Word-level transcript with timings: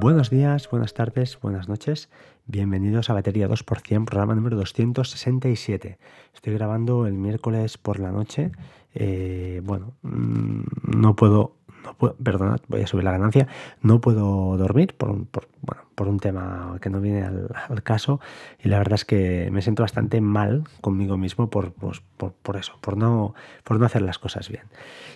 Buenos 0.00 0.30
días, 0.30 0.70
buenas 0.70 0.94
tardes, 0.94 1.40
buenas 1.40 1.68
noches. 1.68 2.08
Bienvenidos 2.46 3.10
a 3.10 3.14
Batería 3.14 3.48
2%, 3.48 4.04
programa 4.04 4.34
número 4.34 4.56
267. 4.56 5.98
Estoy 6.32 6.54
grabando 6.54 7.06
el 7.06 7.14
miércoles 7.14 7.78
por 7.78 7.98
la 7.98 8.12
noche. 8.12 8.52
Eh, 8.94 9.60
bueno, 9.64 9.94
mm, 10.02 10.62
no 10.96 11.16
puedo 11.16 11.57
no 12.00 12.14
perdonad, 12.22 12.60
voy 12.68 12.82
a 12.82 12.86
subir 12.86 13.04
la 13.04 13.12
ganancia, 13.12 13.46
no 13.82 14.00
puedo 14.00 14.56
dormir 14.56 14.94
por 14.94 15.10
un, 15.10 15.26
por, 15.26 16.08
un 16.08 16.20
tema 16.20 16.78
que 16.80 16.90
no 16.90 17.00
viene 17.00 17.22
al, 17.22 17.82
caso 17.82 18.20
y 18.62 18.68
la 18.68 18.78
verdad 18.78 18.94
es 18.94 19.04
que 19.04 19.50
me 19.50 19.62
siento 19.62 19.82
bastante 19.82 20.20
mal 20.20 20.64
conmigo 20.80 21.16
mismo 21.16 21.50
por, 21.50 21.72
por, 21.72 22.00
por, 22.42 22.56
eso, 22.56 22.78
por 22.80 22.96
no, 22.96 23.34
por 23.64 23.78
no 23.78 23.86
hacer 23.86 24.02
las 24.02 24.18
cosas 24.18 24.48
bien. 24.48 24.64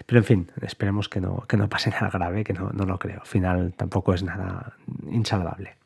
Pero 0.07 0.19
en 0.19 0.25
fin, 0.25 0.51
esperemos 0.61 1.09
que 1.09 1.21
no, 1.21 1.45
que 1.49 1.57
no 1.57 1.69
pase 1.69 1.91
nada 2.01 2.11
grave, 2.11 2.45
que 2.45 2.53
no, 2.53 2.71
no 2.71 2.85
lo 2.85 2.99
creo. 2.99 3.21
Al 3.21 3.27
final 3.27 3.75
tampoco 3.77 4.15
es 4.15 4.23
nada 4.23 4.75
insalvable. 5.11 5.77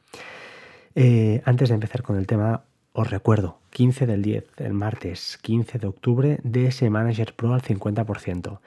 Eh, 0.95 1.43
antes 1.45 1.69
de 1.69 1.75
empezar 1.75 2.03
con 2.03 2.17
el 2.17 2.27
tema, 2.27 2.63
os 2.97 3.11
recuerdo, 3.11 3.59
15 3.71 4.07
del 4.07 4.23
10, 4.23 4.45
el 4.57 4.73
martes 4.73 5.39
15 5.43 5.79
de 5.79 5.87
octubre, 5.87 6.39
DS 6.45 6.89
Manager 6.89 7.35
Pro 7.35 7.53
al 7.53 7.61
50%. 7.61 8.61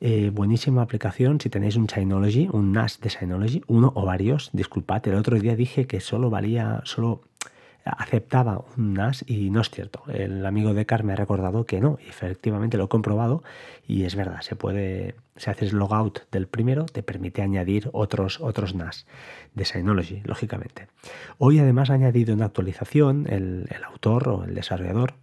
Eh, 0.00 0.30
buenísima 0.34 0.82
aplicación 0.82 1.40
si 1.40 1.48
tenéis 1.50 1.76
un 1.76 1.88
Synology, 1.88 2.48
un 2.52 2.72
NAS 2.72 3.00
de 3.00 3.10
Synology, 3.10 3.62
uno 3.68 3.92
o 3.94 4.04
varios. 4.04 4.50
Disculpad, 4.52 5.06
el 5.06 5.14
otro 5.14 5.38
día 5.38 5.54
dije 5.54 5.86
que 5.86 6.00
solo 6.00 6.30
valía, 6.30 6.80
solo 6.84 7.20
aceptaba 7.86 8.64
un 8.76 8.94
NAS 8.94 9.24
y 9.26 9.50
no 9.50 9.60
es 9.60 9.70
cierto. 9.70 10.02
El 10.08 10.44
amigo 10.44 10.74
de 10.74 10.86
Car 10.86 11.04
me 11.04 11.12
ha 11.12 11.16
recordado 11.16 11.64
que 11.64 11.80
no, 11.80 11.98
y 12.04 12.08
efectivamente 12.08 12.76
lo 12.76 12.84
he 12.84 12.88
comprobado 12.88 13.42
y 13.86 14.04
es 14.04 14.16
verdad, 14.16 14.40
se 14.40 14.56
puede, 14.56 15.14
si 15.36 15.50
haces 15.50 15.72
logout 15.72 16.20
del 16.30 16.48
primero, 16.48 16.86
te 16.86 17.02
permite 17.02 17.42
añadir 17.42 17.88
otros, 17.92 18.40
otros 18.40 18.74
NAS 18.74 19.06
de 19.54 19.64
Synology, 19.64 20.22
lógicamente. 20.24 20.88
Hoy 21.38 21.58
además 21.58 21.90
ha 21.90 21.94
añadido 21.94 22.34
una 22.34 22.46
actualización 22.46 23.26
el, 23.28 23.68
el 23.70 23.84
autor 23.84 24.28
o 24.28 24.44
el 24.44 24.54
desarrollador 24.54 25.14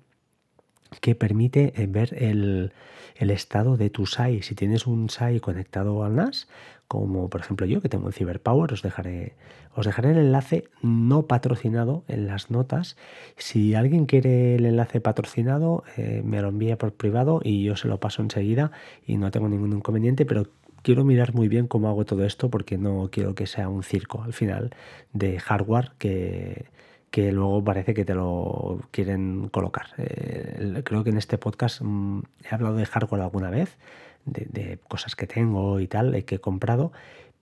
que 1.02 1.16
permite 1.16 1.73
eh, 1.75 1.88
ver 1.88 2.16
el, 2.22 2.72
el 3.16 3.31
estado 3.31 3.77
de 3.77 3.89
tu 3.89 4.05
SAI. 4.05 4.41
Si 4.41 4.55
tienes 4.55 4.88
un 4.88 5.09
SAI 5.09 5.39
conectado 5.39 6.03
al 6.03 6.16
NAS, 6.16 6.47
como 6.88 7.30
por 7.30 7.41
ejemplo 7.41 7.66
yo 7.66 7.81
que 7.81 7.89
tengo 7.89 8.08
en 8.08 8.13
CyberPower, 8.13 8.73
os 8.73 8.81
dejaré, 8.81 9.33
os 9.73 9.86
dejaré 9.86 10.11
el 10.11 10.17
enlace 10.17 10.66
no 10.81 11.27
patrocinado 11.27 12.03
en 12.08 12.27
las 12.27 12.52
notas. 12.52 12.97
Si 13.38 13.73
alguien 13.73 14.05
quiere 14.05 14.55
el 14.55 14.66
enlace 14.66 15.02
patrocinado, 15.02 15.83
eh, 15.97 16.21
me 16.23 16.41
lo 16.41 16.49
envía 16.49 16.77
por 16.77 16.94
privado 16.94 17.41
y 17.44 17.64
yo 17.64 17.75
se 17.75 17.88
lo 17.88 17.99
paso 17.99 18.21
enseguida 18.21 18.71
y 19.08 19.17
no 19.17 19.31
tengo 19.31 19.49
ningún 19.49 19.73
inconveniente, 19.73 20.25
pero 20.25 20.47
quiero 20.83 21.03
mirar 21.03 21.33
muy 21.33 21.47
bien 21.47 21.67
cómo 21.67 21.89
hago 21.89 22.05
todo 22.05 22.25
esto 22.25 22.49
porque 22.49 22.77
no 22.77 23.09
quiero 23.11 23.33
que 23.33 23.47
sea 23.47 23.69
un 23.69 23.83
circo 23.83 24.21
al 24.21 24.33
final 24.33 24.71
de 25.14 25.39
hardware 25.39 25.91
que 25.97 26.66
que 27.14 27.31
luego 27.31 27.64
parece 27.64 27.94
que 27.94 28.06
te 28.06 28.16
lo 28.16 28.80
quieren 28.89 29.47
colocar. 29.50 29.86
Eh, 30.00 30.81
creo 30.83 31.03
que 31.03 31.11
en 31.11 31.17
este 31.17 31.38
podcast 31.38 31.80
mm, 31.83 32.22
he 32.44 32.55
hablado 32.55 32.75
de 32.75 32.88
hardware 32.88 33.22
alguna 33.22 33.52
vez, 33.52 33.78
de, 34.25 34.47
de, 34.50 34.80
cosas 34.88 35.16
que 35.16 35.28
tengo 35.28 35.80
y 35.80 35.86
tal, 35.86 36.16
eh, 36.16 36.25
que 36.25 36.36
he 36.36 36.39
comprado, 36.39 36.92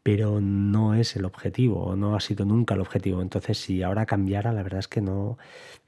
pero 0.04 0.42
no 0.42 0.94
es 0.94 1.16
el 1.16 1.24
objetivo, 1.24 1.96
no 1.96 2.18
ha 2.18 2.20
sido 2.20 2.44
nunca 2.44 2.74
el 2.74 2.82
objetivo. 2.82 3.22
Entonces, 3.22 3.60
si 3.60 3.82
ahora 3.82 4.06
cambiara, 4.06 4.52
la 4.52 4.62
verdad 4.62 4.80
es 4.80 4.90
que 4.90 5.00
no, 5.00 5.38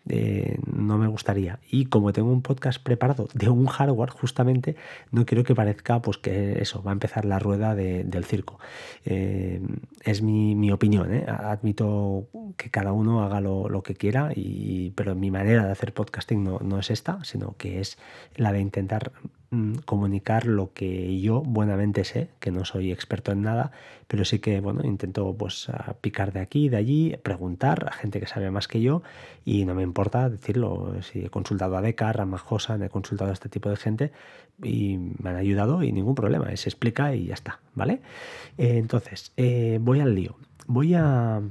no 0.05 0.97
me 0.97 1.07
gustaría. 1.07 1.59
Y 1.69 1.85
como 1.85 2.11
tengo 2.13 2.31
un 2.31 2.41
podcast 2.41 2.81
preparado 2.81 3.27
de 3.33 3.49
un 3.49 3.65
hardware, 3.67 4.09
justamente, 4.09 4.75
no 5.11 5.25
quiero 5.25 5.43
que 5.43 5.55
parezca 5.55 6.01
pues 6.01 6.17
que 6.17 6.61
eso, 6.61 6.83
va 6.83 6.91
a 6.91 6.93
empezar 6.93 7.25
la 7.25 7.39
rueda 7.39 7.75
del 7.75 8.25
circo. 8.25 8.59
Eh, 9.05 9.61
es 10.03 10.21
mi, 10.21 10.71
opinión, 10.71 11.13
¿eh? 11.13 11.25
admito 11.27 12.27
que 12.57 12.69
cada 12.69 12.91
uno 12.91 13.23
haga 13.23 13.41
lo, 13.41 13.83
que 13.83 13.95
quiera, 13.95 14.31
y, 14.35 14.91
pero 14.91 15.15
mi 15.15 15.31
manera 15.31 15.65
de 15.65 15.71
hacer 15.71 15.93
podcasting 15.93 16.43
no, 16.43 16.59
no 16.59 16.79
es 16.79 16.89
esta, 16.89 17.23
sino 17.23 17.55
que 17.57 17.79
es 17.79 17.97
la 18.35 18.51
de 18.51 18.59
intentar 18.59 19.11
Mm, 19.53 19.75
comunicar 19.85 20.47
lo 20.47 20.73
que 20.73 21.21
yo 21.21 21.41
buenamente 21.41 22.05
sé, 22.05 22.29
que 22.39 22.49
no 22.49 22.65
soy 22.65 22.91
experto 22.91 23.31
en 23.31 23.43
nada, 23.43 23.71
pero 24.07 24.25
sí 24.25 24.39
que 24.39 24.59
bueno, 24.61 24.81
intento 24.83 25.35
pues 25.37 25.67
picar 26.01 26.33
de 26.33 26.39
aquí 26.39 26.69
de 26.69 26.77
allí, 26.77 27.15
preguntar 27.21 27.87
a 27.87 27.91
gente 27.93 28.19
que 28.19 28.25
sabe 28.25 28.49
más 28.49 28.67
que 28.67 28.81
yo 28.81 29.03
y 29.45 29.65
no 29.65 29.75
me 29.75 29.83
importa 29.93 30.27
decirlo, 30.27 30.95
si 31.03 31.25
he 31.25 31.29
consultado 31.29 31.77
a 31.77 31.81
Decar, 31.81 32.19
a 32.19 32.25
Majosa, 32.25 32.83
he 32.83 32.89
consultado 32.89 33.29
a 33.29 33.33
este 33.33 33.47
tipo 33.47 33.69
de 33.69 33.75
gente 33.75 34.11
y 34.63 34.97
me 34.97 35.29
han 35.29 35.35
ayudado 35.35 35.83
y 35.83 35.91
ningún 35.91 36.15
problema, 36.15 36.47
se 36.55 36.67
explica 36.67 37.13
y 37.13 37.27
ya 37.27 37.35
está, 37.35 37.59
¿vale? 37.75 38.01
Eh, 38.57 38.77
entonces, 38.77 39.33
eh, 39.37 39.77
voy 39.79 39.99
al 39.99 40.15
lío. 40.15 40.35
Voy 40.65 40.95
a 40.95 41.41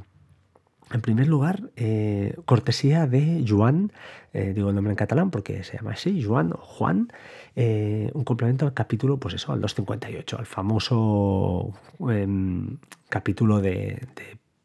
en 0.92 1.00
primer 1.00 1.28
lugar, 1.28 1.70
eh, 1.76 2.34
cortesía 2.44 3.06
de 3.06 3.42
Juan, 3.48 3.92
digo 4.34 4.68
el 4.68 4.74
nombre 4.74 4.92
en 4.92 4.96
catalán 4.96 5.30
porque 5.30 5.64
se 5.64 5.78
llama 5.78 5.92
así, 5.92 6.22
Juan 6.22 6.52
o 6.52 6.58
Juan, 6.58 7.10
un 7.56 8.24
complemento 8.24 8.66
al 8.66 8.74
capítulo, 8.74 9.16
pues 9.16 9.34
eso, 9.36 9.52
al 9.52 9.62
258, 9.62 10.38
al 10.38 10.44
famoso 10.44 11.72
em, 12.10 12.76
capítulo 13.08 13.62
de, 13.62 14.06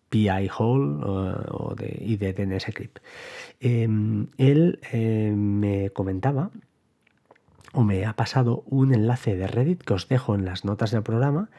PI 0.09 0.49
Hall 0.57 1.03
o 1.03 1.75
de, 1.75 1.97
y 1.99 2.17
de 2.17 2.33
DNS 2.33 2.65
Crypt. 2.73 2.99
Em, 3.59 4.27
él 4.37 4.79
me 5.35 5.89
comentaba 5.91 6.51
o 7.73 7.83
me 7.83 8.05
ha 8.05 8.13
pasado 8.13 8.63
un 8.65 8.93
enlace 8.93 9.35
de 9.35 9.47
Reddit 9.47 9.83
que 9.83 9.93
os 9.93 10.07
dejo 10.07 10.35
en 10.35 10.45
las 10.45 10.65
notas 10.65 10.91
del 10.91 11.03
programa 11.03 11.49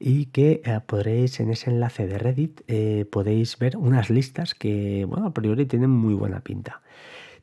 y 0.00 0.26
que 0.26 0.62
eh, 0.64 0.80
podréis 0.84 1.38
en 1.40 1.50
ese 1.50 1.70
enlace 1.70 2.06
de 2.06 2.18
Reddit 2.18 2.62
eh, 2.66 3.04
podéis 3.10 3.58
ver 3.58 3.76
unas 3.76 4.10
listas 4.10 4.54
que 4.54 5.04
bueno 5.04 5.26
a 5.26 5.34
priori 5.34 5.66
tienen 5.66 5.90
muy 5.90 6.14
buena 6.14 6.40
pinta. 6.40 6.80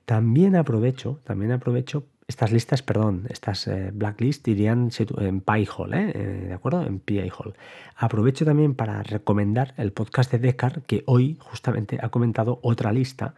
También 0.06 0.56
aprovecho, 0.56 1.20
también 1.24 1.52
aprovecho 1.52 2.06
estas 2.28 2.52
listas, 2.52 2.82
perdón, 2.82 3.26
estas 3.30 3.68
eh, 3.68 3.92
blacklist 3.94 4.48
irían 4.50 4.90
en 5.18 5.42
PyHole, 5.42 5.98
¿eh? 5.98 6.46
¿de 6.48 6.54
acuerdo? 6.54 6.84
En 6.86 7.00
PyHole. 7.00 7.54
Aprovecho 7.96 8.44
también 8.44 8.76
para 8.76 9.02
recomendar 9.02 9.74
el 9.78 9.94
podcast 9.94 10.32
de 10.32 10.40
Decar, 10.40 10.82
que 10.82 11.04
hoy 11.06 11.38
justamente 11.40 12.00
ha 12.02 12.10
comentado 12.10 12.60
otra 12.64 12.92
lista 12.92 13.34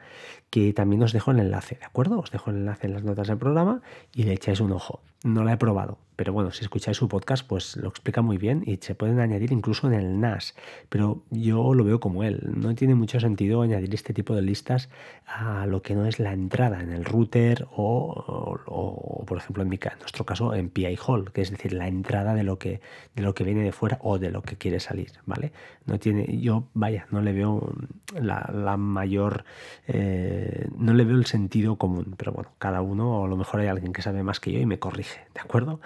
que 0.50 0.74
también 0.74 1.04
os 1.04 1.14
dejo 1.14 1.30
el 1.32 1.40
enlace, 1.40 1.76
¿de 1.76 1.86
acuerdo? 1.86 2.20
Os 2.20 2.32
dejo 2.32 2.50
el 2.50 2.58
enlace 2.58 2.88
en 2.88 2.94
las 2.94 3.04
notas 3.04 3.28
del 3.28 3.38
programa 3.38 3.82
y 4.14 4.24
le 4.24 4.34
echáis 4.34 4.60
un 4.60 4.72
ojo. 4.72 5.02
No 5.24 5.44
la 5.44 5.54
he 5.54 5.58
probado, 5.58 5.98
pero 6.20 6.34
bueno, 6.34 6.52
si 6.52 6.66
escucháis 6.66 6.98
su 6.98 7.08
podcast, 7.08 7.48
pues 7.48 7.78
lo 7.78 7.88
explica 7.88 8.22
muy 8.22 8.38
bien 8.38 8.62
y 8.66 8.76
se 8.82 8.94
pueden 8.94 9.22
añadir 9.22 9.54
incluso 9.54 9.88
en 9.88 9.94
el 9.94 10.20
NAS. 10.20 10.54
Pero 10.90 11.24
yo 11.30 11.74
lo 11.74 11.86
veo 11.86 12.02
como 12.02 12.26
él. 12.26 12.42
No 12.44 12.76
tiene 12.76 12.94
mucho 12.94 13.22
sentido 13.22 13.62
añadir 13.62 13.96
este 13.96 14.14
tipo 14.14 14.36
de 14.36 14.42
listas 14.42 14.90
a 15.26 15.66
lo 15.66 15.82
que 15.82 15.96
no 15.96 16.06
es 16.06 16.20
la 16.20 16.34
entrada 16.34 16.82
en 16.82 16.92
el 16.92 17.06
router 17.06 17.70
o, 17.72 19.24
por 19.26 19.38
ejemplo, 19.38 19.64
en, 19.64 19.70
mi, 19.70 19.80
en 19.82 20.00
nuestro 20.00 20.26
caso, 20.26 20.54
en 20.54 20.70
PI 20.70 20.98
Hall, 21.08 21.32
que 21.32 21.42
es 21.42 21.52
decir, 21.52 21.72
la 21.72 21.88
entrada 21.88 22.34
de 22.34 22.44
lo 22.44 22.60
que, 22.60 22.82
de 23.16 23.22
lo 23.22 23.34
que 23.34 23.46
viene 23.46 23.64
de 23.64 23.72
fuera 23.72 23.98
o 24.02 24.20
de 24.20 24.30
lo 24.30 24.42
que 24.42 24.58
quiere 24.58 24.82
salir, 24.82 25.14
¿vale? 25.26 25.54
No 25.86 26.00
tiene, 26.00 26.38
yo, 26.42 26.66
vaya, 26.74 27.08
no 27.12 27.22
le 27.22 27.32
veo 27.32 27.74
la, 28.14 28.76
mayor... 28.76 29.46
Eh, 29.88 30.68
no 30.78 30.94
le 30.94 31.06
veo 31.06 31.16
el 31.16 31.28
sentido 31.28 31.78
común, 31.78 32.16
pero 32.18 32.34
bueno, 32.34 32.52
cada 32.60 32.82
uno, 32.82 33.22
o 33.22 33.26
a 33.26 33.30
lo 33.30 33.38
mejor 33.38 33.62
hay 33.62 33.68
alguien 33.68 33.94
que 33.94 34.02
sabe 34.02 34.22
más 34.22 34.42
que 34.42 34.52
yo 34.52 34.60
y 34.60 34.66
me 34.66 34.80
corrige, 34.80 35.09
¿de 35.34 35.42
acuerdo? 35.42 35.80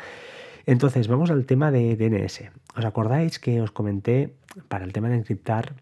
Entonces, 0.65 1.07
vamos 1.07 1.29
al 1.29 1.45
tema 1.45 1.71
de 1.71 1.95
DNS. 1.95 2.51
¿Os 2.77 2.85
acordáis 2.85 3.39
que 3.39 3.61
os 3.61 3.71
comenté 3.71 4.33
para 4.67 4.85
el 4.85 4.93
tema 4.93 5.09
de 5.09 5.17
encriptar 5.17 5.75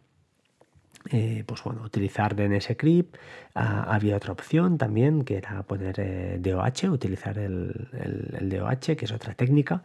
eh, 1.09 1.43
pues 1.47 1.63
bueno, 1.63 1.81
utilizar 1.81 2.35
DNS 2.35 2.75
Crypt. 2.77 3.17
Ah, 3.55 3.83
había 3.89 4.15
otra 4.15 4.33
opción 4.33 4.77
también 4.77 5.23
que 5.23 5.37
era 5.37 5.63
poner 5.63 5.99
eh, 5.99 6.37
DOH, 6.39 6.89
utilizar 6.91 7.37
el, 7.39 7.89
el, 8.39 8.49
DOH, 8.49 8.95
que 8.95 9.05
es 9.05 9.11
otra 9.11 9.33
técnica, 9.33 9.81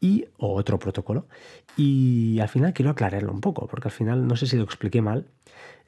y 0.00 0.26
otro 0.36 0.78
protocolo. 0.78 1.28
Y 1.76 2.40
al 2.40 2.48
final 2.48 2.72
quiero 2.72 2.90
aclararlo 2.90 3.32
un 3.32 3.40
poco, 3.40 3.68
porque 3.68 3.88
al 3.88 3.92
final 3.92 4.26
no 4.26 4.36
sé 4.36 4.46
si 4.46 4.56
lo 4.56 4.64
expliqué 4.64 5.00
mal. 5.00 5.26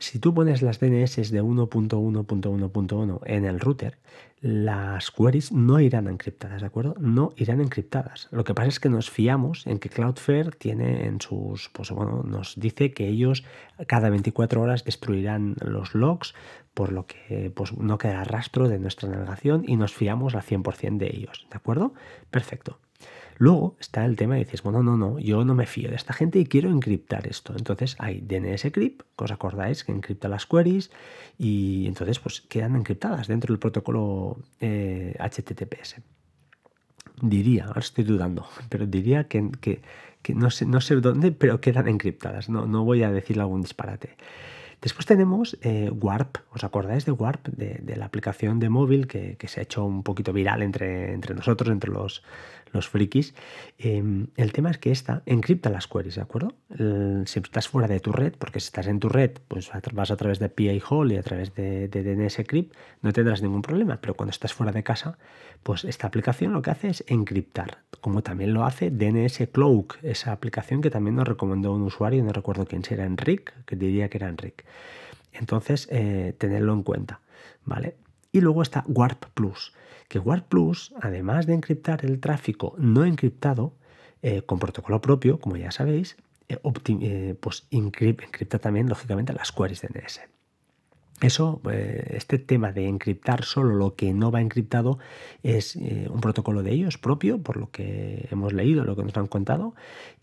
Si 0.00 0.19
tú 0.19 0.32
pones 0.32 0.62
las 0.62 0.81
DNS 0.81 1.31
de 1.31 1.43
1.1.1.1 1.43 3.20
en 3.26 3.44
el 3.44 3.61
router, 3.61 3.99
las 4.41 5.11
queries 5.11 5.52
no 5.52 5.79
irán 5.79 6.08
encriptadas, 6.08 6.62
¿de 6.62 6.67
acuerdo? 6.67 6.94
No 6.99 7.35
irán 7.37 7.61
encriptadas. 7.61 8.26
Lo 8.31 8.43
que 8.43 8.55
pasa 8.55 8.69
es 8.69 8.81
que 8.81 8.88
nos 8.88 9.11
fiamos 9.11 9.67
en 9.67 9.79
que 9.79 9.91
Cloudflare 9.91 10.52
tiene 10.52 11.05
en 11.05 11.20
sus, 11.20 11.69
pues 11.69 11.91
bueno, 11.91 12.23
nos 12.23 12.58
dice 12.58 12.94
que 12.94 13.08
ellos 13.08 13.44
cada 13.87 14.08
24 14.08 14.62
horas 14.62 14.85
destruirán 14.85 15.56
los 15.61 15.94
logs, 15.94 16.35
por 16.73 16.93
lo 16.93 17.06
que 17.06 17.52
pues, 17.55 17.76
no 17.76 17.99
queda 17.99 18.25
rastro 18.25 18.70
de 18.70 18.79
nuestra 18.79 19.06
navegación 19.06 19.64
y 19.67 19.76
nos 19.76 19.93
fiamos 19.93 20.35
al 20.35 20.43
100% 20.43 20.97
de 20.97 21.14
ellos, 21.14 21.47
¿de 21.50 21.56
acuerdo? 21.58 21.93
Perfecto. 22.31 22.79
Luego 23.40 23.75
está 23.81 24.04
el 24.04 24.16
tema 24.16 24.37
y 24.37 24.44
dices, 24.44 24.62
bueno, 24.62 24.82
no, 24.82 24.98
no, 24.98 25.19
yo 25.19 25.46
no 25.46 25.54
me 25.54 25.64
fío 25.64 25.88
de 25.88 25.96
esta 25.96 26.12
gente 26.12 26.38
y 26.38 26.44
quiero 26.44 26.69
encriptar 26.69 27.26
esto. 27.26 27.54
Entonces 27.56 27.96
hay 27.98 28.20
DNS 28.20 28.70
Crypt, 28.70 29.00
que 29.16 29.25
os 29.25 29.31
acordáis 29.31 29.82
que 29.82 29.92
encripta 29.92 30.28
las 30.28 30.44
queries 30.44 30.90
y 31.38 31.87
entonces 31.87 32.19
pues 32.19 32.42
quedan 32.42 32.76
encriptadas 32.76 33.28
dentro 33.28 33.54
del 33.54 33.58
protocolo 33.58 34.37
HTTPS. 34.60 35.96
Eh, 35.96 36.02
diría, 37.22 37.64
ahora 37.64 37.81
estoy 37.81 38.04
dudando, 38.04 38.46
pero 38.69 38.84
diría 38.87 39.26
que, 39.26 39.48
que, 39.58 40.34
no, 40.34 40.50
sé, 40.50 40.66
no 40.66 40.82
sé 40.82 40.96
dónde, 40.96 41.32
pero 41.32 41.62
quedan 41.62 41.88
encriptadas. 41.88 42.50
No, 42.50 42.66
no 42.66 42.84
voy 42.84 43.04
a 43.04 43.10
decir 43.10 43.40
algún 43.40 43.62
disparate. 43.62 44.19
Después 44.81 45.05
tenemos 45.05 45.59
eh, 45.61 45.91
Warp, 45.91 46.38
¿os 46.53 46.65
acordáis 46.65 47.05
de 47.05 47.12
Warp? 47.12 47.49
De, 47.49 47.97
la 47.97 48.06
aplicación 48.06 48.61
de 48.61 48.71
móvil 48.71 49.06
que, 49.06 49.37
se 49.47 49.61
ha 49.61 49.62
hecho 49.62 49.85
un 49.85 50.03
poquito 50.03 50.32
viral 50.32 50.62
entre, 50.62 51.12
entre 51.12 51.35
nosotros, 51.35 51.71
entre 51.71 51.91
los, 51.91 52.23
los 52.73 52.88
frikis. 52.88 53.35
Em, 53.79 54.29
el 54.37 54.53
tema 54.53 54.71
es 54.71 54.79
que 54.79 54.91
esta 54.91 55.23
encripta 55.27 55.71
las 55.71 55.87
queries, 55.87 56.15
¿de 56.15 56.23
acuerdo? 56.23 56.55
si 57.27 57.41
estás 57.41 57.69
fuera 57.69 57.88
de 57.88 58.00
tu 58.00 58.12
red, 58.12 58.35
porque 58.38 58.61
si 58.61 58.67
estás 58.67 58.87
en 58.87 59.00
tu 59.00 59.09
red, 59.09 59.32
pues 59.49 59.71
vas 59.93 60.11
a 60.11 60.17
través 60.17 60.38
de 60.38 60.49
PI 60.49 60.81
Hall 60.88 61.12
y 61.12 61.17
a 61.17 61.23
través 61.23 61.55
de, 61.55 61.88
DNS 61.88 62.38
Crypt, 62.47 62.75
no 63.03 63.12
tendrás 63.12 63.43
ningún 63.43 63.62
problema, 63.62 63.99
pero 64.00 64.15
cuando 64.15 64.31
estás 64.31 64.55
fuera 64.55 64.73
de 64.73 64.83
casa, 64.83 65.19
pues 65.62 65.85
esta 65.85 66.06
aplicación 66.06 66.53
lo 66.53 66.62
que 66.62 66.71
hace 66.71 66.88
es 66.88 67.05
encriptar, 67.09 67.79
como 68.00 68.23
también 68.23 68.55
lo 68.55 68.64
hace 68.64 68.91
DNS 68.91 69.49
Cloak, 69.52 69.99
esa 70.02 70.32
aplicación 70.32 70.81
que 70.81 70.91
también 70.91 71.17
nos 71.17 71.29
recomendó 71.29 71.73
un 71.75 71.82
usuario, 71.82 72.23
no 72.25 72.32
recuerdo 72.32 72.67
quién 72.67 72.85
si 72.85 72.94
era 72.94 73.05
Enric, 73.05 73.64
que 73.64 73.76
diría 73.76 74.08
que 74.08 74.19
era 74.19 74.29
Enric. 74.29 74.64
Entonces, 75.32 75.88
eh, 75.91 76.35
tenerlo 76.38 76.73
en 76.73 76.82
cuenta, 76.82 77.20
¿vale? 77.64 77.97
Y 78.32 78.41
luego 78.41 78.62
está 78.62 78.85
Warp 78.87 79.26
Plus 79.35 79.73
que 80.11 80.19
Warp 80.19 80.49
Plus, 80.49 80.93
además 81.00 81.47
de 81.47 81.55
encriptar 81.55 82.05
el 82.05 82.19
tráfico 82.19 82.75
no 82.79 83.05
encriptado 83.05 83.75
eh, 84.23 84.43
con 84.43 84.58
protocolo 84.58 85.00
propio, 85.00 85.38
como 85.38 85.56
ya 85.56 85.70
sabéis, 85.70 86.17
eh, 86.49 86.58
eh, 87.00 87.37
pues 87.38 87.69
encripta 87.70 88.58
también, 88.58 88.88
lógicamente, 88.88 89.32
las 89.32 89.52
queries 89.52 89.82
DNS. 89.82 90.20
Eso, 91.20 91.61
eh, 91.70 92.14
este 92.17 92.38
tema 92.38 92.72
de 92.72 92.87
encriptar 92.87 93.44
solo 93.44 93.75
lo 93.75 93.94
que 93.94 94.14
no 94.14 94.31
va 94.31 94.40
encriptado 94.40 94.99
es 95.43 95.76
eh, 95.76 96.08
un 96.11 96.20
protocolo 96.20 96.62
de 96.62 96.72
ellos 96.72 96.96
propio, 96.96 97.43
por 97.43 97.58
lo 97.58 97.70
que 97.70 98.26
hemos 98.31 98.55
leído, 98.55 98.84
lo 98.84 98.96
que 98.96 99.02
nos 99.02 99.14
han 99.19 99.26
contado, 99.26 99.75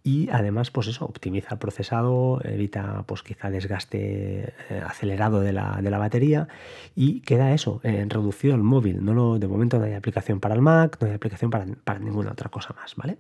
y 0.04 0.30
además, 0.32 0.72
pues 0.72 0.88
eso, 0.88 1.06
optimiza 1.06 1.50
el 1.54 1.60
procesado, 1.60 2.40
evita, 2.44 3.04
pues 3.06 3.22
quizá 3.22 3.52
desgaste 3.52 4.54
eh, 4.70 4.82
acelerado 4.86 5.42
de 5.42 5.54
la, 5.54 5.98
batería 6.00 6.48
y 6.96 7.22
queda 7.22 7.54
eso, 7.54 7.80
en 7.84 8.10
reducido 8.10 8.56
el 8.56 8.64
móvil. 8.64 9.04
No 9.04 9.14
lo, 9.14 9.38
de 9.38 9.48
momento 9.48 9.78
no 9.78 9.86
hay 9.86 9.94
aplicación 9.94 10.40
para 10.40 10.56
el 10.56 10.62
Mac, 10.62 10.98
no 11.00 11.08
hay 11.08 11.14
aplicación 11.14 11.52
para, 11.52 11.66
para 11.84 12.00
ninguna 12.00 12.32
otra 12.32 12.50
cosa 12.50 12.74
más, 12.74 12.96
¿vale? 12.96 13.18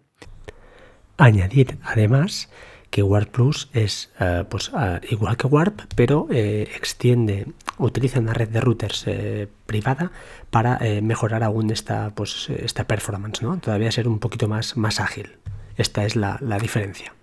Añadir 1.18 1.77
además 1.83 2.50
que 2.89 3.04
Warp 3.04 3.30
Plus 3.30 3.69
es 3.74 4.12
eh, 4.19 4.44
pues, 4.50 4.72
eh, 4.78 5.01
igual 5.10 5.38
que 5.38 5.48
Warp, 5.48 5.81
pero 5.95 6.28
eh, 6.31 6.68
extiende, 6.75 7.48
utiliza 7.78 8.19
una 8.19 8.34
red 8.34 8.50
de 8.50 8.62
routers 8.62 9.06
privada 9.66 10.12
para 10.50 10.80
mejorar 11.01 11.44
aún 11.44 11.72
esta, 11.72 12.12
pues, 12.16 12.50
esta 12.50 12.88
performance, 12.88 13.42
¿no? 13.42 13.60
todavía 13.60 13.92
ser 13.92 14.07
un 14.07 14.19
poquito 14.19 14.48
más, 14.48 14.78
más 14.78 15.00
ágil. 15.00 15.38
Esta 15.75 16.06
es 16.06 16.16
la, 16.16 16.39
diferencia. 16.60 17.13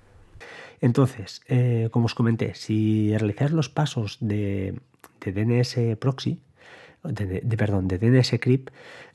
Entonces, 0.81 1.43
como 1.91 2.07
os 2.07 2.15
comenté, 2.15 2.55
si 2.55 3.17
realizáis 3.17 3.51
los 3.51 3.69
pasos 3.69 4.19
de, 4.21 4.79
de 5.21 5.33
DNS 5.33 5.97
proxy, 5.99 6.41
de, 7.03 7.57
perdón, 7.57 7.89
de 7.89 7.99
DNS 7.99 8.39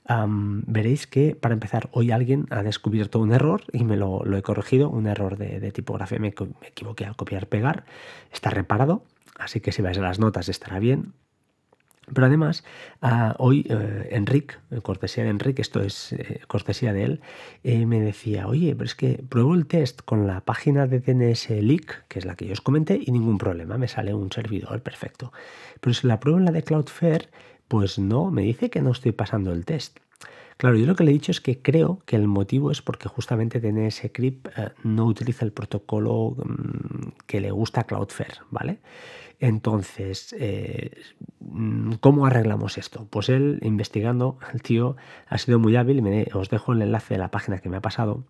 Veréis 0.10 1.06
que 1.06 1.36
para 1.36 1.54
empezar 1.54 1.90
hoy 1.92 2.10
alguien 2.10 2.48
ha 2.50 2.64
descubierto 2.64 3.20
un 3.20 3.32
error 3.32 3.62
y 3.72 3.84
me 3.84 3.96
lo, 3.96 4.26
he 4.36 4.42
corregido, 4.42 4.90
un 4.90 5.06
error 5.06 5.38
de, 5.38 5.72
tipografía, 5.72 6.18
me, 6.18 6.30
equivoqué 6.30 7.06
al 7.06 7.16
copiar 7.16 7.46
pegar, 7.46 7.86
está 8.32 8.50
reparado, 8.50 9.04
así 9.38 9.60
que 9.60 9.72
si 9.72 9.84
vais 9.84 9.98
a 10.00 10.02
las 10.02 10.18
notas 10.18 10.50
estará 10.50 10.80
bien. 10.80 11.14
Pero 12.12 12.26
además, 12.26 12.64
ah, 13.04 13.36
hoy 13.38 13.68
eh, 13.70 14.10
Enrique, 14.10 14.56
cortesía 14.82 15.26
de 15.26 15.30
Enrique, 15.30 15.62
esto 15.62 15.80
es 15.80 16.14
eh, 16.14 16.42
cortesía 16.48 16.92
de 16.92 17.04
él, 17.04 17.22
eh, 17.64 17.86
me 17.86 18.00
decía, 18.00 18.48
oye, 18.48 18.74
pero 18.76 18.86
es 18.86 18.96
que 18.96 19.24
pruebo 19.30 19.54
el 19.54 19.68
test 19.68 20.02
con 20.02 20.26
la 20.26 20.42
página 20.42 20.88
de 20.88 21.02
DNS 21.02 21.52
Leak, 21.52 22.08
que 22.08 22.18
es 22.18 22.26
la 22.26 22.36
que 22.36 22.48
yo 22.48 22.54
os 22.54 22.62
comenté, 22.62 23.00
y 23.00 23.12
ningún 23.12 23.38
problema, 23.38 23.78
me 23.78 23.88
sale 23.88 24.16
un 24.16 24.32
servidor 24.32 24.82
perfecto. 24.82 25.32
Pero 25.82 25.94
si 25.94 26.08
la 26.08 26.20
pruebo 26.20 26.40
en 26.40 26.46
la 26.46 26.52
de 26.52 26.64
Cloudflare, 26.64 27.30
pues 27.70 28.00
no, 28.00 28.32
me 28.32 28.42
dice 28.42 28.70
que 28.70 28.82
no 28.82 28.92
estoy 28.92 29.14
pasando 29.14 29.54
el 29.54 29.64
test. 29.64 30.00
Claro, 30.58 30.76
yo 30.76 30.86
lo 30.86 30.96
que 30.96 31.06
le 31.06 31.12
he 31.12 31.14
dicho 31.14 31.32
es 31.32 31.40
que 31.40 31.62
creo 31.62 32.02
que 32.06 32.18
el 32.18 32.28
motivo 32.28 32.70
es 32.70 32.82
porque 32.82 33.08
justamente 33.08 33.62
DNS 33.62 34.02
Crypt 34.12 34.48
eh, 34.58 34.72
no 34.84 35.06
utiliza 35.06 35.46
el 35.46 35.54
protocolo 35.54 36.36
mm, 36.36 37.12
que 37.26 37.40
le 37.40 37.52
gusta 37.52 37.82
a 37.82 37.84
Cloudflare, 37.86 38.40
¿vale? 38.50 38.80
Entonces, 39.40 40.36
eh, 40.38 40.92
¿cómo 42.02 42.26
arreglamos 42.26 42.78
esto? 42.78 43.08
Pues 43.10 43.30
él, 43.30 43.60
investigando, 43.62 44.38
el 44.54 44.62
tío 44.62 44.98
ha 45.28 45.38
sido 45.38 45.60
muy 45.60 45.78
hábil. 45.78 46.02
Me, 46.02 46.28
os 46.34 46.50
dejo 46.50 46.74
el 46.74 46.82
enlace 46.82 47.14
de 47.14 47.20
la 47.20 47.32
página 47.32 47.60
que 47.60 47.70
me 47.70 47.78
ha 47.78 47.82
pasado. 47.82 48.26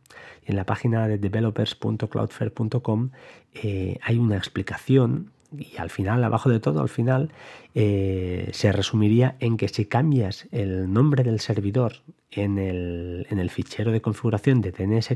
En 0.45 0.55
la 0.55 0.65
página 0.65 1.07
de 1.07 1.17
developers.cloudflare.com 1.17 3.09
eh, 3.55 3.97
hay 4.03 4.17
una 4.19 4.37
explicación 4.37 5.31
y 5.57 5.77
al 5.77 5.89
final, 5.89 6.23
abajo 6.23 6.49
de 6.49 6.59
todo, 6.59 6.81
al 6.81 6.89
final, 6.89 7.31
eh, 7.75 8.49
se 8.53 8.71
resumiría 8.71 9.35
en 9.39 9.57
que 9.57 9.67
si 9.67 9.85
cambias 9.85 10.47
el 10.51 10.91
nombre 10.91 11.23
del 11.23 11.39
servidor 11.39 11.93
en 12.31 12.57
el, 12.59 13.49
fichero 13.49 13.91
de 13.91 14.01
configuración 14.01 14.61
de 14.61 14.71
DNS 14.71 15.09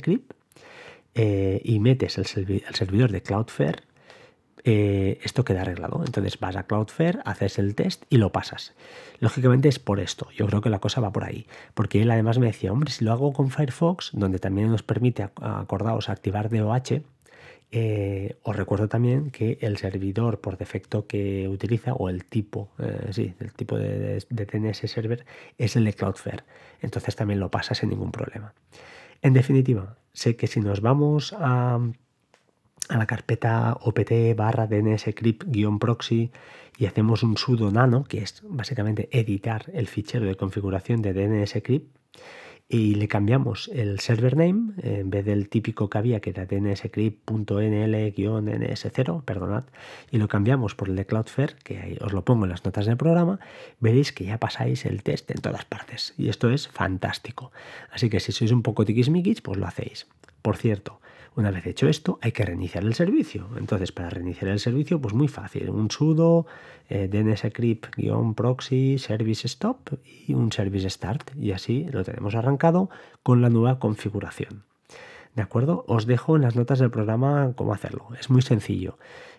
eh, 1.16 1.62
y 1.64 1.80
metes 1.80 2.18
el, 2.18 2.26
servidor 2.26 3.12
de 3.12 3.22
Cloudflare, 3.22 3.84
eh, 4.66 5.20
esto 5.24 5.44
queda 5.46 5.62
arreglado. 5.62 6.04
Entonces 6.06 6.40
vas 6.40 6.56
a 6.56 6.64
Cloudflare, 6.64 7.20
haces 7.26 7.60
el 7.60 7.76
test 7.76 8.04
y 8.10 8.18
lo 8.18 8.32
pasas. 8.32 8.74
Lógicamente 9.20 9.70
es 9.70 9.78
por 9.78 10.00
esto. 10.00 10.30
Yo 10.36 10.48
creo 10.48 10.62
que 10.62 10.70
la 10.70 10.80
cosa 10.80 11.02
va 11.02 11.12
por 11.12 11.26
ahí. 11.26 11.46
Porque 11.74 12.02
él 12.02 12.10
además 12.10 12.40
me 12.40 12.48
decía, 12.48 12.72
hombre, 12.72 12.92
si 12.92 13.06
lo 13.06 13.12
hago 13.12 13.34
con 13.34 13.52
Firefox, 13.52 14.12
donde 14.14 14.40
también 14.40 14.72
nos 14.72 14.82
permite, 14.82 15.30
acordaos, 15.42 16.10
activar 16.10 16.50
DOH, 16.50 17.04
eh, 17.76 18.38
os 18.44 18.56
recuerdo 18.56 18.88
también 18.88 19.32
que 19.32 19.58
el 19.62 19.78
servidor 19.78 20.42
por 20.42 20.60
defecto 20.60 21.08
que 21.08 21.48
utiliza, 21.48 21.94
o 21.94 22.08
el 22.08 22.24
tipo, 22.24 22.70
eh, 22.78 23.08
sí, 23.10 23.34
el 23.40 23.52
tipo 23.54 23.80
de, 23.80 24.24
DNS 24.30 24.78
server, 24.78 25.26
es 25.58 25.76
el 25.76 25.86
de 25.86 25.94
Cloudflare. 25.94 26.44
Entonces 26.84 27.16
también 27.16 27.40
lo 27.40 27.50
pasa 27.50 27.74
sin 27.74 27.90
ningún 27.90 28.12
problema. 28.12 28.54
En 29.24 29.34
definitiva, 29.34 29.98
sé 30.14 30.36
que 30.36 30.46
si 30.46 30.60
nos 30.60 30.82
vamos 30.82 31.34
a, 31.36 31.80
la 32.90 33.08
carpeta 33.08 33.76
opt 33.82 34.12
barra 34.36 34.68
DNS 34.68 35.06
proxy 35.80 36.32
y 36.78 36.86
hacemos 36.86 37.24
un 37.24 37.38
sudo 37.38 37.72
nano, 37.72 38.04
que 38.04 38.20
es 38.20 38.44
básicamente 38.48 39.10
editar 39.12 39.66
el 39.74 39.88
fichero 39.88 40.28
de 40.28 40.36
configuración 40.36 41.02
de 41.02 41.14
DNS 41.14 41.54
y 42.70 42.96
le 42.96 43.08
cambiamos 43.08 43.70
el 43.74 44.00
server 44.00 44.36
name 44.36 44.74
en 44.82 45.10
vez 45.10 45.26
del 45.26 45.48
típico 45.50 45.90
que 45.90 45.98
había 45.98 46.22
que 46.22 46.32
era 46.32 46.46
dnscrypt.nl-ns0, 46.46 49.24
perdonad, 49.24 49.64
y 50.12 50.18
lo 50.18 50.28
cambiamos 50.28 50.76
por 50.76 50.90
el 50.90 50.96
de 50.96 51.06
Cloudflare, 51.06 51.56
que 51.64 51.98
os 52.02 52.14
lo 52.14 52.26
pongo 52.26 52.46
en 52.46 52.52
las 52.52 52.66
notas 52.66 52.86
del 52.86 52.98
programa, 52.98 53.40
veréis 53.80 54.12
que 54.12 54.26
ya 54.26 54.40
pasáis 54.40 54.86
el 54.86 55.04
test 55.04 55.32
en 55.32 55.42
todas 55.42 55.66
partes 55.66 56.14
y 56.18 56.30
esto 56.30 56.50
es 56.50 56.68
fantástico. 56.68 57.52
Así 57.92 58.10
que 58.10 58.20
si 58.20 58.32
sois 58.32 58.52
un 58.52 58.64
poco 58.64 58.86
tiquismiquis, 58.86 59.42
pues 59.42 59.58
lo 59.58 59.68
hacéis. 59.68 60.08
Por 60.42 60.58
cierto, 60.58 61.00
una 61.36 61.52
vez 61.52 61.66
hecho 61.66 61.88
esto, 61.88 62.20
hay 62.22 62.32
que 62.32 62.46
reiniciar 62.46 62.84
el 62.84 62.94
servicio. 62.94 63.48
Entonces, 63.58 63.92
para 63.92 64.10
reiniciar 64.10 64.52
el 64.52 64.60
servicio, 64.60 65.02
pues 65.02 65.14
muy 65.14 65.28
fácil. 65.28 65.70
Un 65.70 65.90
sudo 65.90 66.46
eh, 66.90 67.10
dnscrypt-proxy 67.12 68.98
service 68.98 69.48
stop 69.48 69.78
y 70.28 70.34
un 70.34 70.52
service 70.52 70.90
start. 70.90 71.32
Y 71.40 71.52
así 71.52 71.88
lo 71.92 72.04
tenemos 72.04 72.36
arrancado 72.36 72.90
con 73.24 73.42
la 73.42 73.50
nueva 73.50 73.80
configuración. 73.80 74.64
¿De 75.36 75.42
acuerdo? 75.42 75.84
Os 75.88 76.06
dejo 76.06 76.36
en 76.36 76.44
las 76.44 76.56
notas 76.56 76.78
del 76.80 76.92
programa 76.92 77.54
cómo 77.56 77.74
hacerlo. 77.74 78.08
Es 78.20 78.30
muy 78.30 78.44
sencillo. 78.44 78.98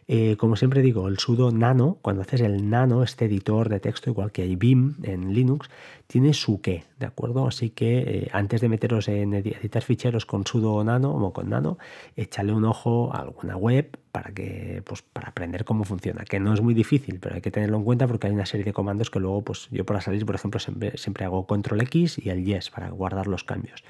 Eh, 0.09 0.37
como 0.37 0.57
siempre 0.57 0.83
digo, 0.83 1.09
el 1.09 1.19
sudo 1.19 1.51
nano, 1.51 1.99
cuando 2.03 2.23
haces 2.23 2.41
el 2.41 2.69
nano, 2.69 3.03
este 3.03 3.25
editor 3.27 3.69
de 3.69 3.81
texto, 3.81 4.11
igual 4.11 4.33
que 4.33 4.43
hay 4.43 4.57
Vim 4.57 4.97
en 5.03 5.33
Linux, 5.33 5.71
tiene 6.14 6.33
su 6.33 6.61
qué, 6.61 6.85
¿de 7.00 7.06
acuerdo? 7.06 7.49
Así 7.49 7.71
que 7.71 7.99
eh, 7.99 8.28
antes 8.33 8.61
de 8.61 8.68
meteros 8.68 9.09
en 9.09 9.35
editar 9.35 9.83
ficheros 9.83 10.26
con 10.26 10.47
sudo 10.47 10.85
nano 10.85 11.11
o 11.11 11.33
con 11.33 11.50
nano, 11.50 11.76
échale 12.14 12.52
un 12.52 12.64
ojo 12.64 13.12
a 13.12 13.18
alguna 13.18 13.56
web 13.56 13.99
para 14.12 14.30
que, 14.30 14.80
pues, 14.87 15.02
para 15.02 15.30
aprender 15.30 15.64
cómo 15.64 15.83
funciona, 15.83 16.25
que 16.25 16.38
no 16.38 16.54
es 16.54 16.61
muy 16.61 16.73
difícil, 16.73 17.18
pero 17.18 17.35
hay 17.35 17.40
que 17.40 17.50
tenerlo 17.50 17.78
en 17.78 17.83
cuenta 17.83 18.06
porque 18.06 18.28
hay 18.28 18.33
una 18.33 18.47
serie 18.47 18.64
de 18.64 18.73
comandos 18.73 19.11
que 19.11 19.18
luego, 19.18 19.42
pues 19.42 19.66
yo 19.73 19.85
para 19.85 20.00
salir, 20.00 20.25
por 20.25 20.37
ejemplo, 20.37 20.61
siempre, 20.61 21.25
hago 21.25 21.49
control 21.49 21.83
X 21.83 22.25
y 22.25 22.28
el 22.28 22.44
yes 22.44 22.71
para 22.71 22.90
guardar 22.90 23.26
los 23.26 23.42
cambios. 23.42 23.83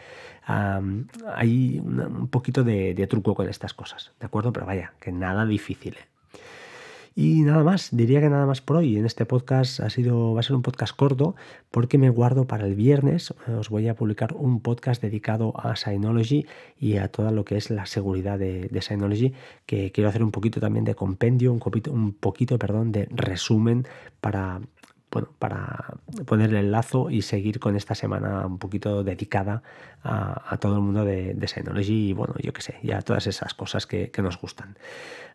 hay 0.47 1.83
un 1.85 2.29
poquito 2.29 2.65
de, 2.65 2.95
de 2.95 3.07
truco 3.07 3.35
con 3.35 3.51
estas 3.51 3.75
cosas, 3.75 4.13
¿de 4.19 4.25
acuerdo? 4.25 4.51
Pero 4.51 4.65
vaya, 4.65 4.95
que 4.99 5.13
nada 5.13 5.45
difícil. 5.45 5.97
¿eh? 5.99 6.14
Y 7.17 7.43
nada 7.43 7.63
más, 7.63 7.91
diría 7.93 8.21
que 8.21 8.29
nada 8.29 8.45
más 8.45 8.61
por 8.61 8.79
hoy. 8.79 8.97
En 8.97 9.07
este 9.07 9.25
podcast 9.25 9.79
ha 9.79 9.89
sido, 9.89 10.35
va 10.35 10.41
a 10.41 10.43
ser 10.43 10.57
un 10.57 10.63
podcast 10.63 10.97
corto 10.97 11.37
porque 11.71 11.97
me 11.97 12.11
guardo 12.11 12.47
para 12.49 12.67
el 12.67 12.75
viernes. 12.75 13.33
Os 13.47 13.69
voy 13.69 13.87
a 13.87 13.95
publicar 13.95 14.35
un 14.35 14.61
podcast 14.61 15.01
dedicado 15.01 15.55
a 15.57 15.77
Synology 15.77 16.45
y 16.77 16.97
a 16.97 17.07
todo 17.07 17.31
lo 17.31 17.45
que 17.45 17.57
es 17.57 17.71
la 17.71 17.87
seguridad 17.87 18.37
de, 18.37 18.69
de 18.69 18.83
Synology, 18.83 19.33
que 19.65 19.93
quiero 19.93 20.11
hacer 20.11 20.25
un 20.25 20.33
poquito 20.33 20.59
también 20.59 20.85
de 20.85 20.97
compendio, 20.97 21.53
un 21.53 21.61
poquito, 21.61 21.93
un 21.93 22.15
poquito 22.15 22.59
perdón, 22.59 22.91
de 22.91 23.07
resumen 23.13 23.87
para 24.21 24.61
bueno, 25.15 25.29
para 25.39 25.95
ponerle 26.27 26.59
el 26.59 26.73
lazo 26.73 27.09
y 27.09 27.23
seguir 27.23 27.61
con 27.61 27.77
esta 27.77 27.95
semana 27.95 28.45
un 28.47 28.59
poquito 28.59 29.05
dedicada 29.05 29.63
a, 30.03 30.59
todo 30.59 30.75
el 30.75 30.81
mundo 30.81 31.05
de, 31.05 31.35
de 31.35 31.49
Synology 31.49 32.09
y 32.09 32.13
bueno, 32.13 32.35
yo 32.43 32.53
qué 32.53 32.61
sé, 32.61 32.81
ya 32.83 33.01
todas 33.01 33.29
esas 33.29 33.55
cosas 33.55 33.87
que, 33.87 34.11
nos 34.19 34.41
gustan. 34.41 34.77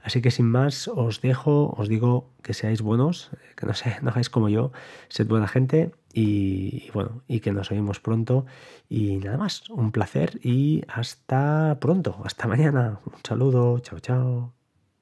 Así 0.03 0.21
que 0.21 0.31
sin 0.31 0.47
más, 0.47 0.89
os 0.89 1.21
dejo, 1.21 1.73
os 1.77 1.87
digo 1.87 2.29
que 2.43 2.53
seáis 2.53 2.81
buenos, 2.81 3.31
que 3.55 3.65
no, 3.65 3.73
sé, 3.73 3.97
no 4.01 4.09
hagáis 4.09 4.29
como 4.29 4.49
yo, 4.49 4.73
sed 5.07 5.27
buena 5.27 5.47
gente 5.47 5.93
y, 6.13 6.91
bueno, 6.93 7.21
y 7.27 7.39
que 7.39 7.53
nos 7.53 7.71
oímos 7.71 8.01
pronto. 8.01 8.45
Y 8.89 9.17
nada 9.17 9.37
más, 9.37 9.69
un 9.69 9.93
placer 9.93 10.39
y 10.43 10.83
hasta 10.89 11.77
pronto, 11.79 12.21
hasta 12.25 12.47
mañana. 12.47 12.99
Un 13.05 13.13
saludo, 13.23 13.79
chao, 13.79 13.99
chao. 13.99 14.58